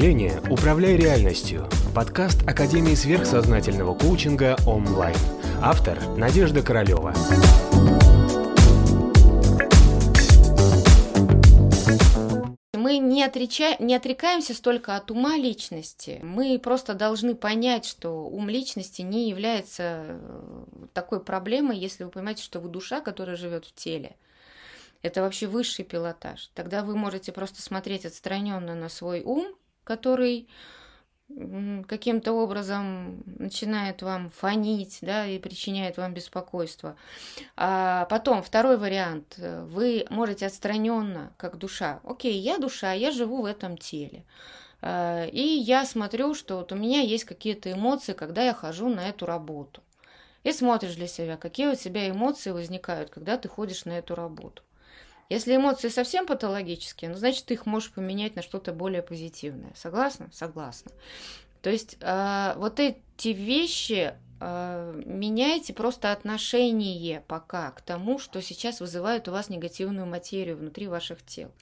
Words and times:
мышления 0.00 0.40
«Управляй 0.48 0.96
реальностью»– 0.96 1.68
подкаст 1.94 2.48
Академии 2.48 2.94
сверхсознательного 2.94 3.94
коучинга 3.94 4.56
онлайн. 4.66 5.14
Автор– 5.60 6.00
Надежда 6.16 6.62
Королева. 6.62 7.12
Мы 12.72 12.96
не, 12.96 13.22
отреча... 13.22 13.76
не 13.78 13.94
отрекаемся 13.94 14.54
столько 14.54 14.96
от 14.96 15.10
ума 15.10 15.36
личности, 15.36 16.18
мы 16.22 16.58
просто 16.58 16.94
должны 16.94 17.34
понять, 17.34 17.84
что 17.84 18.24
ум 18.24 18.48
личности 18.48 19.02
не 19.02 19.28
является 19.28 19.82
э, 19.82 20.54
такой 20.94 21.20
проблемой, 21.20 21.76
если 21.76 22.04
вы 22.04 22.10
понимаете, 22.10 22.42
что 22.42 22.58
вы 22.60 22.70
душа, 22.70 23.02
которая 23.02 23.36
живет 23.36 23.66
в 23.66 23.74
теле. 23.74 24.16
Это 25.02 25.20
вообще 25.20 25.46
высший 25.46 25.84
пилотаж. 25.84 26.50
Тогда 26.54 26.82
вы 26.82 26.96
можете 26.96 27.32
просто 27.32 27.60
смотреть 27.60 28.06
отстраненно 28.06 28.74
на 28.74 28.88
свой 28.88 29.20
ум, 29.20 29.54
который 29.90 30.46
каким-то 31.88 32.32
образом 32.32 33.24
начинает 33.38 34.02
вам 34.02 34.30
фонить, 34.30 34.98
да, 35.02 35.26
и 35.26 35.38
причиняет 35.38 35.96
вам 35.96 36.14
беспокойство. 36.14 36.96
А 37.56 38.04
потом, 38.04 38.40
второй 38.42 38.76
вариант, 38.76 39.34
вы 39.38 40.06
можете 40.10 40.46
отстраненно, 40.46 41.32
как 41.36 41.56
душа, 41.56 42.00
окей, 42.04 42.38
я 42.38 42.58
душа, 42.58 42.92
я 42.92 43.10
живу 43.10 43.42
в 43.42 43.46
этом 43.46 43.76
теле, 43.76 44.24
а, 44.80 45.26
и 45.26 45.42
я 45.42 45.84
смотрю, 45.84 46.34
что 46.34 46.58
вот 46.58 46.70
у 46.70 46.76
меня 46.76 47.00
есть 47.00 47.24
какие-то 47.24 47.72
эмоции, 47.72 48.12
когда 48.12 48.42
я 48.44 48.54
хожу 48.54 48.88
на 48.88 49.08
эту 49.08 49.26
работу. 49.26 49.82
И 50.44 50.52
смотришь 50.52 50.94
для 50.94 51.08
себя, 51.08 51.36
какие 51.36 51.66
у 51.66 51.74
тебя 51.74 52.08
эмоции 52.08 52.52
возникают, 52.52 53.10
когда 53.10 53.36
ты 53.36 53.48
ходишь 53.48 53.84
на 53.84 53.98
эту 53.98 54.14
работу. 54.14 54.62
Если 55.30 55.54
эмоции 55.54 55.88
совсем 55.88 56.26
патологические, 56.26 57.10
ну, 57.10 57.16
значит, 57.16 57.46
ты 57.46 57.54
их 57.54 57.64
можешь 57.64 57.92
поменять 57.92 58.34
на 58.34 58.42
что-то 58.42 58.72
более 58.72 59.00
позитивное. 59.00 59.72
Согласна? 59.76 60.28
Согласна. 60.32 60.90
То 61.62 61.70
есть 61.70 61.96
э, 62.00 62.54
вот 62.56 62.80
эти 62.80 63.28
вещи 63.28 64.14
э, 64.40 65.02
меняйте 65.06 65.72
просто 65.72 66.10
отношение 66.10 67.22
пока 67.28 67.70
к 67.70 67.80
тому, 67.80 68.18
что 68.18 68.42
сейчас 68.42 68.80
вызывает 68.80 69.28
у 69.28 69.30
вас 69.30 69.48
негативную 69.48 70.06
материю 70.06 70.56
внутри 70.56 70.88
ваших 70.88 71.24
тел. 71.24 71.52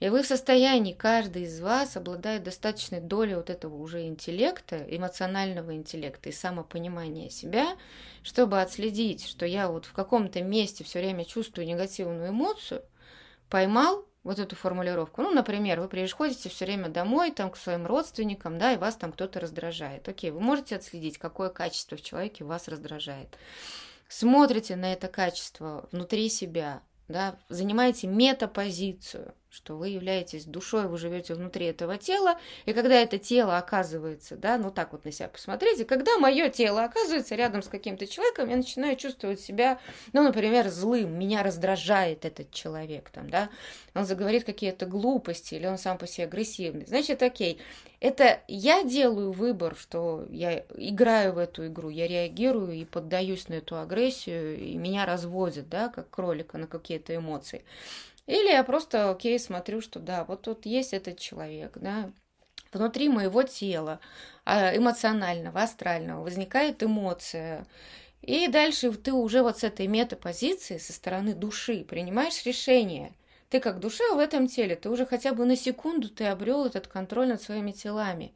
И 0.00 0.08
вы 0.08 0.22
в 0.22 0.26
состоянии, 0.26 0.94
каждый 0.94 1.42
из 1.42 1.60
вас 1.60 1.94
обладает 1.94 2.42
достаточной 2.42 3.00
долей 3.00 3.34
вот 3.34 3.50
этого 3.50 3.76
уже 3.76 4.06
интеллекта, 4.06 4.82
эмоционального 4.88 5.74
интеллекта 5.74 6.30
и 6.30 6.32
самопонимания 6.32 7.28
себя, 7.28 7.76
чтобы 8.22 8.62
отследить, 8.62 9.26
что 9.26 9.44
я 9.44 9.68
вот 9.68 9.84
в 9.84 9.92
каком-то 9.92 10.42
месте 10.42 10.84
все 10.84 11.00
время 11.00 11.26
чувствую 11.26 11.66
негативную 11.66 12.30
эмоцию, 12.30 12.82
поймал 13.50 14.06
вот 14.22 14.38
эту 14.38 14.56
формулировку. 14.56 15.20
Ну, 15.20 15.32
например, 15.32 15.80
вы 15.80 15.88
приходите 15.88 16.48
все 16.48 16.64
время 16.64 16.88
домой, 16.88 17.30
там, 17.30 17.50
к 17.50 17.58
своим 17.58 17.86
родственникам, 17.86 18.58
да, 18.58 18.72
и 18.72 18.78
вас 18.78 18.96
там 18.96 19.12
кто-то 19.12 19.38
раздражает. 19.38 20.08
Окей, 20.08 20.30
вы 20.30 20.40
можете 20.40 20.76
отследить, 20.76 21.18
какое 21.18 21.50
качество 21.50 21.96
в 21.96 22.02
человеке 22.02 22.44
вас 22.44 22.68
раздражает. 22.68 23.36
Смотрите 24.08 24.76
на 24.76 24.94
это 24.94 25.08
качество 25.08 25.88
внутри 25.92 26.30
себя, 26.30 26.82
да, 27.08 27.36
занимаете 27.48 28.06
метапозицию, 28.06 29.34
что 29.50 29.76
вы 29.76 29.88
являетесь 29.88 30.44
душой, 30.44 30.86
вы 30.86 30.96
живете 30.96 31.34
внутри 31.34 31.66
этого 31.66 31.98
тела, 31.98 32.38
и 32.66 32.72
когда 32.72 32.94
это 32.94 33.18
тело 33.18 33.58
оказывается, 33.58 34.36
да, 34.36 34.58
ну 34.58 34.70
так 34.70 34.92
вот 34.92 35.04
на 35.04 35.10
себя 35.10 35.28
посмотрите, 35.28 35.84
когда 35.84 36.18
мое 36.18 36.50
тело 36.50 36.84
оказывается 36.84 37.34
рядом 37.34 37.62
с 37.62 37.68
каким-то 37.68 38.06
человеком, 38.06 38.48
я 38.48 38.56
начинаю 38.56 38.96
чувствовать 38.96 39.40
себя, 39.40 39.80
ну, 40.12 40.22
например, 40.22 40.68
злым, 40.68 41.18
меня 41.18 41.42
раздражает 41.42 42.24
этот 42.24 42.52
человек, 42.52 43.10
там, 43.10 43.28
да, 43.28 43.50
он 43.94 44.04
заговорит 44.04 44.44
какие-то 44.44 44.86
глупости, 44.86 45.56
или 45.56 45.66
он 45.66 45.78
сам 45.78 45.98
по 45.98 46.06
себе 46.06 46.26
агрессивный, 46.26 46.86
значит, 46.86 47.22
окей, 47.22 47.60
это 48.00 48.40
я 48.48 48.82
делаю 48.82 49.32
выбор, 49.32 49.76
что 49.78 50.26
я 50.30 50.64
играю 50.74 51.34
в 51.34 51.38
эту 51.38 51.66
игру, 51.66 51.90
я 51.90 52.06
реагирую 52.06 52.72
и 52.72 52.84
поддаюсь 52.86 53.48
на 53.48 53.54
эту 53.54 53.78
агрессию, 53.78 54.58
и 54.58 54.76
меня 54.76 55.04
разводят, 55.04 55.68
да, 55.68 55.88
как 55.88 56.08
кролика 56.08 56.56
на 56.56 56.66
какие-то 56.66 57.14
эмоции. 57.14 57.62
Или 58.26 58.50
я 58.50 58.64
просто, 58.64 59.10
окей, 59.10 59.38
смотрю, 59.38 59.80
что 59.80 59.98
да, 60.00 60.24
вот 60.24 60.42
тут 60.42 60.66
есть 60.66 60.92
этот 60.92 61.18
человек, 61.18 61.78
да, 61.78 62.12
внутри 62.72 63.08
моего 63.08 63.42
тела, 63.42 64.00
а, 64.44 64.76
эмоционального, 64.76 65.62
астрального, 65.62 66.22
возникает 66.22 66.82
эмоция. 66.82 67.66
И 68.22 68.48
дальше 68.48 68.92
ты 68.92 69.12
уже 69.12 69.42
вот 69.42 69.58
с 69.60 69.64
этой 69.64 69.86
метапозиции, 69.86 70.78
со 70.78 70.92
стороны 70.92 71.34
души, 71.34 71.84
принимаешь 71.84 72.44
решение. 72.46 73.14
Ты 73.50 73.58
как 73.58 73.80
душа 73.80 74.04
в 74.14 74.18
этом 74.18 74.46
теле, 74.46 74.76
ты 74.76 74.88
уже 74.88 75.04
хотя 75.04 75.32
бы 75.32 75.44
на 75.44 75.56
секунду 75.56 76.08
ты 76.08 76.26
обрел 76.26 76.66
этот 76.66 76.86
контроль 76.86 77.26
над 77.26 77.42
своими 77.42 77.72
телами. 77.72 78.32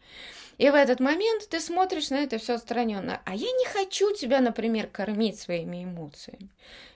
И 0.59 0.69
в 0.69 0.75
этот 0.75 0.99
момент 0.99 1.49
ты 1.49 1.61
смотришь 1.61 2.11
на 2.11 2.17
это 2.17 2.39
все 2.39 2.55
отстраненно. 2.55 3.21
А 3.25 3.35
я 3.35 3.47
не 3.47 3.67
хочу 3.67 4.13
тебя, 4.13 4.41
например, 4.41 4.89
кормить 4.89 5.39
своими 5.39 5.85
эмоциями. 5.85 6.49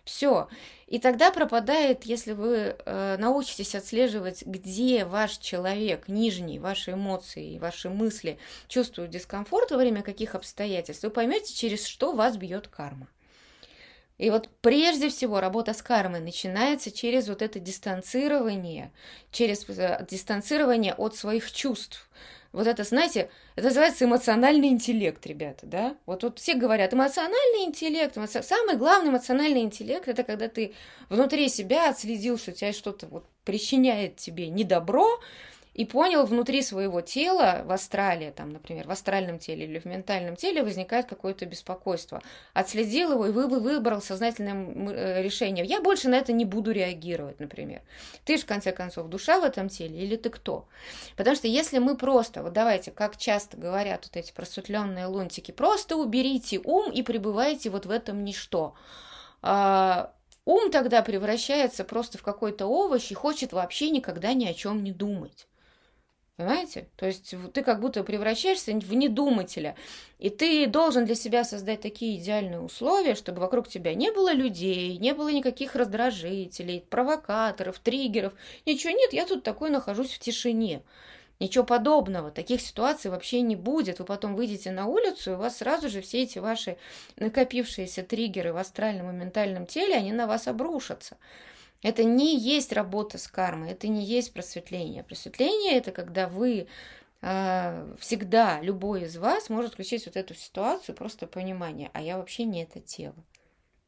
Все. 0.05 0.49
И 0.87 0.99
тогда 0.99 1.31
пропадает, 1.31 2.05
если 2.05 2.33
вы 2.33 2.77
э, 2.77 3.17
научитесь 3.19 3.75
отслеживать, 3.75 4.45
где 4.45 5.05
ваш 5.05 5.39
человек, 5.39 6.09
нижний, 6.09 6.59
ваши 6.59 6.93
эмоции, 6.93 7.59
ваши 7.59 7.89
мысли 7.89 8.39
чувствуют 8.69 9.11
дискомфорт 9.11 9.71
во 9.71 9.77
время 9.77 10.03
каких 10.03 10.35
обстоятельств, 10.35 11.05
вы 11.05 11.11
поймете, 11.11 11.55
через 11.55 11.87
что 11.87 12.13
вас 12.13 12.37
бьет 12.37 12.69
карма. 12.69 13.09
И 14.19 14.31
вот 14.31 14.49
прежде 14.61 15.09
всего 15.09 15.41
работа 15.41 15.73
с 15.73 15.81
кармой 15.81 16.21
начинается 16.21 16.91
через 16.91 17.29
вот 17.29 17.41
это 17.41 17.61
дистанцирование, 17.61 18.93
через 19.31 19.65
э, 19.69 20.05
дистанцирование 20.11 20.93
от 20.95 21.17
своих 21.17 21.51
чувств. 21.53 22.11
Вот 22.53 22.67
это, 22.67 22.83
знаете, 22.83 23.31
это 23.57 23.69
называется 23.69 24.07
эмоциональный 24.07 24.69
интеллект, 24.69 25.25
ребята, 25.27 25.67
да? 25.67 25.97
Вот 26.07 26.21
тут 26.21 26.39
все 26.39 26.55
говорят, 26.55 26.95
эмоциональный 26.95 27.65
интеллект, 27.65 28.17
эмоци... 28.17 28.43
самый 28.43 28.77
главный 28.77 29.11
эмоциональный 29.11 29.61
интеллект, 29.61 30.09
это 30.09 30.25
когда 30.25 30.49
ты 30.49 30.75
внутри 31.11 31.49
себя 31.49 31.91
отследил, 31.91 32.39
что 32.39 32.53
тебя 32.53 32.73
что-то 32.73 33.07
вот 33.07 33.27
причиняет 33.45 34.17
тебе 34.17 34.49
недобро, 34.49 35.07
и 35.79 35.85
понял 35.85 36.27
внутри 36.27 36.63
своего 36.63 37.03
тела, 37.03 37.63
в 37.65 37.71
астрале, 37.71 38.33
там, 38.33 38.51
например, 38.51 38.89
в 38.89 38.91
астральном 38.91 39.39
теле 39.39 39.65
или 39.65 39.79
в 39.79 39.85
ментальном 39.85 40.35
теле 40.35 40.65
возникает 40.65 41.07
какое-то 41.07 41.47
беспокойство. 41.47 42.21
Отследил 42.53 43.13
его 43.13 43.27
и 43.27 43.31
вы, 43.31 43.47
выбрал 43.47 44.03
сознательное 44.03 44.91
э, 44.91 45.23
решение. 45.23 45.65
Я 45.65 45.81
больше 45.81 46.09
на 46.09 46.17
это 46.17 46.33
не 46.33 46.45
буду 46.45 46.73
реагировать, 46.73 47.39
например. 47.39 47.83
Ты 48.25 48.39
же, 48.39 48.43
в 48.43 48.47
конце 48.47 48.73
концов, 48.73 49.09
душа 49.09 49.39
в 49.39 49.45
этом 49.45 49.69
теле 49.69 50.03
или 50.03 50.17
ты 50.17 50.31
кто? 50.31 50.67
Потому 51.17 51.37
что 51.37 51.47
если 51.47 51.79
мы 51.79 51.97
просто, 51.97 52.43
вот 52.43 52.55
давайте, 52.55 52.91
как 52.91 53.17
часто 53.17 53.57
говорят 53.57 54.05
вот 54.05 54.17
эти 54.17 54.33
просветленные 54.33 55.07
лунтики, 55.07 55.53
просто 55.53 55.95
уберите 55.95 56.61
ум 56.65 56.91
и 56.91 57.05
пребывайте 57.05 57.71
вот 57.71 57.87
в 57.87 57.93
этом 57.93 58.25
ничто. 58.25 58.75
А, 59.43 60.13
ум 60.45 60.73
тогда 60.73 61.03
превращается 61.03 61.85
просто 61.85 62.19
в 62.19 62.25
какой-то 62.25 62.67
овощ 62.67 63.13
и 63.13 63.15
хочет 63.15 63.53
вообще 63.53 63.91
никогда 63.91 64.33
ни 64.33 64.45
о 64.45 64.55
чем 64.55 64.83
не 64.83 64.91
думать. 64.91 65.47
Понимаете? 66.39 66.87
То 66.95 67.05
есть 67.05 67.35
ты 67.53 67.65
как 67.65 67.81
будто 67.81 68.05
превращаешься 68.05 68.71
в 68.73 68.95
недумателя. 68.95 69.75
И 70.21 70.31
ты 70.31 70.69
должен 70.69 71.05
для 71.05 71.17
себя 71.17 71.43
создать 71.43 71.81
такие 71.81 72.17
идеальные 72.17 72.61
условия, 72.61 73.17
чтобы 73.17 73.41
вокруг 73.41 73.67
тебя 73.67 73.93
не 73.95 74.13
было 74.13 74.33
людей, 74.33 74.97
не 74.99 75.15
было 75.15 75.31
никаких 75.31 75.75
раздражителей, 75.75 76.85
провокаторов, 76.89 77.81
триггеров. 77.81 78.35
Ничего 78.67 78.93
нет, 78.93 79.13
я 79.13 79.27
тут 79.27 79.43
такой 79.43 79.71
нахожусь 79.71 80.13
в 80.13 80.21
тишине. 80.21 80.83
Ничего 81.41 81.65
подобного, 81.65 82.31
таких 82.31 82.61
ситуаций 82.61 83.11
вообще 83.11 83.41
не 83.41 83.57
будет. 83.57 83.99
Вы 83.99 84.05
потом 84.05 84.37
выйдете 84.37 84.71
на 84.71 84.87
улицу, 84.87 85.33
и 85.33 85.35
у 85.35 85.39
вас 85.39 85.59
сразу 85.59 85.89
же 85.89 86.03
все 86.03 86.23
эти 86.23 86.39
ваши 86.39 86.77
накопившиеся 87.17 88.05
триггеры 88.05 88.53
в 88.53 88.59
астральном 88.59 89.11
и 89.11 89.13
ментальном 89.13 89.67
теле, 89.67 89.97
они 89.97 90.13
на 90.13 90.29
вас 90.29 90.47
обрушатся. 90.47 91.17
Это 91.83 92.03
не 92.03 92.37
есть 92.37 92.73
работа 92.73 93.19
с 93.19 93.29
кармой, 93.29 93.71
это 93.71 93.87
не 93.87 94.05
есть 94.05 94.33
просветление. 94.33 95.05
Просветление 95.05 95.75
это 95.75 95.93
когда 95.93 96.29
вы 96.29 96.67
э, 97.23 97.95
всегда, 97.99 98.61
любой 98.61 99.03
из 99.03 99.17
вас 99.17 99.49
может 99.49 99.75
включить 99.75 100.07
вот 100.07 100.17
эту 100.17 100.35
ситуацию, 100.35 100.97
просто 100.97 101.27
понимание, 101.27 101.91
а 101.95 102.03
я 102.03 102.19
вообще 102.19 102.45
не 102.45 102.65
это 102.65 102.81
тело. 102.81 103.15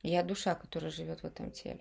Я 0.03 0.23
душа, 0.23 0.55
которая 0.55 0.91
живет 0.91 1.23
в 1.23 1.27
этом 1.27 1.51
теле. 1.51 1.81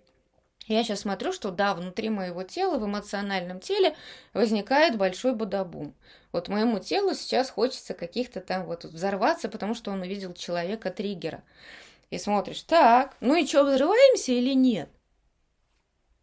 Я 0.67 0.83
сейчас 0.83 0.99
смотрю, 0.99 1.31
что 1.31 1.51
да, 1.51 1.73
внутри 1.73 2.09
моего 2.09 2.43
тела, 2.43 2.77
в 2.77 2.85
эмоциональном 2.85 3.59
теле 3.59 3.95
возникает 4.33 4.97
большой 4.97 5.33
бодобум. 5.33 5.95
Вот 6.31 6.47
моему 6.47 6.79
телу 6.79 7.15
сейчас 7.15 7.49
хочется 7.49 7.93
каких-то 7.93 8.39
там 8.39 8.65
вот 8.65 8.83
взорваться, 8.83 9.49
потому 9.49 9.73
что 9.73 9.89
он 9.91 10.01
увидел 10.01 10.33
человека-триггера. 10.33 11.43
И 12.11 12.17
смотришь, 12.17 12.61
так, 12.63 13.15
ну 13.19 13.35
и 13.35 13.47
что, 13.47 13.63
взрываемся 13.63 14.31
или 14.31 14.53
нет? 14.53 14.89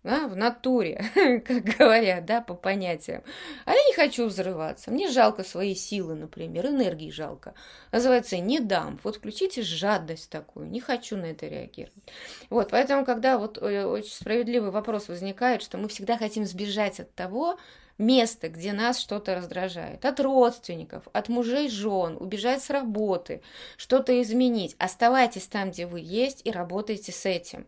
Да, 0.06 0.28
в 0.28 0.36
натуре, 0.36 1.04
как 1.44 1.64
говорят, 1.64 2.24
да, 2.26 2.40
по 2.40 2.54
понятиям. 2.54 3.24
А 3.64 3.72
я 3.72 3.84
не 3.88 3.92
хочу 3.92 4.26
взрываться. 4.26 4.92
Мне 4.92 5.10
жалко 5.10 5.42
свои 5.42 5.74
силы, 5.74 6.14
например, 6.14 6.66
энергии 6.66 7.10
жалко. 7.10 7.54
Называется 7.90 8.38
«не 8.38 8.60
дам». 8.60 9.00
Вот 9.02 9.16
включите 9.16 9.62
жадность 9.62 10.30
такую. 10.30 10.68
Не 10.68 10.80
хочу 10.80 11.16
на 11.16 11.26
это 11.26 11.48
реагировать. 11.48 12.04
Вот, 12.50 12.70
поэтому, 12.70 13.04
когда 13.04 13.36
вот 13.36 13.58
э, 13.58 13.84
очень 13.84 14.12
справедливый 14.12 14.70
вопрос 14.70 15.08
возникает, 15.08 15.60
что 15.60 15.76
мы 15.76 15.88
всегда 15.88 16.16
хотим 16.16 16.44
сбежать 16.44 17.00
от 17.00 17.12
того, 17.14 17.58
место, 17.98 18.48
где 18.48 18.72
нас 18.72 19.00
что-то 19.00 19.34
раздражает. 19.34 20.04
От 20.04 20.20
родственников, 20.20 21.08
от 21.12 21.28
мужей, 21.28 21.68
жен, 21.68 22.16
убежать 22.20 22.62
с 22.62 22.70
работы, 22.70 23.42
что-то 23.76 24.22
изменить. 24.22 24.76
Оставайтесь 24.78 25.48
там, 25.48 25.70
где 25.72 25.86
вы 25.86 25.98
есть, 26.00 26.42
и 26.44 26.52
работайте 26.52 27.10
с 27.10 27.26
этим. 27.26 27.66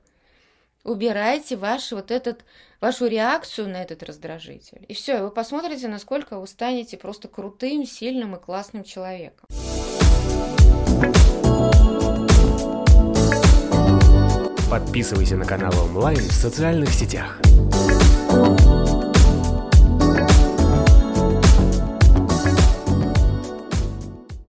Убирайте 0.88 1.56
ваш 1.56 1.92
вот 1.92 2.10
этот, 2.10 2.44
вашу 2.80 3.06
реакцию 3.06 3.68
на 3.68 3.82
этот 3.82 4.02
раздражитель. 4.02 4.86
И 4.88 4.94
все, 4.94 5.22
вы 5.22 5.30
посмотрите, 5.30 5.86
насколько 5.86 6.40
вы 6.40 6.46
станете 6.46 6.96
просто 6.96 7.28
крутым, 7.28 7.84
сильным 7.84 8.34
и 8.34 8.40
классным 8.40 8.84
человеком. 8.84 9.46
Подписывайся 14.70 15.36
на 15.36 15.44
канал 15.44 15.72
онлайн 15.84 16.18
в 16.18 16.32
социальных 16.32 16.90
сетях. 16.90 17.38